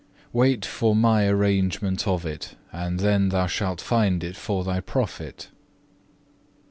[0.33, 5.49] Wait for My arrangement of it, and then thou shalt find it for thy profit."